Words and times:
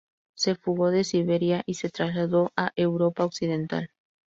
Se 0.33 0.55
fugó 0.55 0.89
de 0.89 1.03
Siberia 1.03 1.61
y 1.67 1.75
se 1.75 1.91
trasladó 1.91 2.51
a 2.55 2.71
Europa 2.75 3.23
occidental. 3.23 3.91